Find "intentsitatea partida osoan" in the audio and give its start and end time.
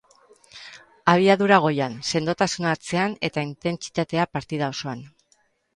3.51-5.11